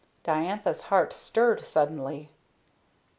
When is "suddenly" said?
1.63-2.31